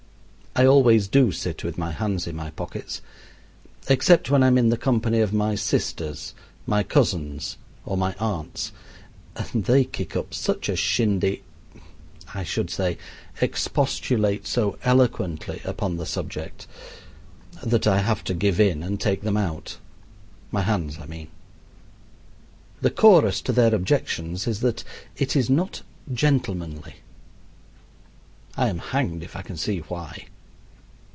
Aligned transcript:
I 0.53 0.65
always 0.65 1.07
do 1.07 1.31
sit 1.31 1.63
with 1.63 1.77
my 1.77 1.91
hands 1.91 2.27
in 2.27 2.35
my 2.35 2.49
pockets 2.51 3.01
except 3.87 4.29
when 4.29 4.43
I 4.43 4.47
am 4.47 4.57
in 4.57 4.67
the 4.67 4.75
company 4.75 5.21
of 5.21 5.31
my 5.31 5.55
sisters, 5.55 6.33
my 6.67 6.83
cousins, 6.83 7.55
or 7.85 7.95
my 7.95 8.13
aunts; 8.19 8.73
and 9.37 9.63
they 9.63 9.85
kick 9.85 10.13
up 10.17 10.33
such 10.33 10.67
a 10.67 10.75
shindy 10.75 11.43
I 12.33 12.43
should 12.43 12.69
say 12.69 12.97
expostulate 13.39 14.45
so 14.45 14.77
eloquently 14.83 15.61
upon 15.63 15.95
the 15.95 16.05
subject 16.05 16.67
that 17.63 17.87
I 17.87 17.99
have 17.99 18.21
to 18.25 18.33
give 18.33 18.59
in 18.59 18.83
and 18.83 18.99
take 18.99 19.21
them 19.21 19.37
out 19.37 19.77
my 20.51 20.63
hands 20.63 20.99
I 20.99 21.05
mean. 21.05 21.29
The 22.81 22.91
chorus 22.91 23.39
to 23.43 23.53
their 23.53 23.73
objections 23.73 24.47
is 24.47 24.59
that 24.59 24.83
it 25.15 25.33
is 25.37 25.49
not 25.49 25.81
gentlemanly. 26.13 26.95
I 28.57 28.67
am 28.67 28.79
hanged 28.79 29.23
if 29.23 29.37
I 29.37 29.43
can 29.43 29.55
see 29.55 29.79
why. 29.79 30.25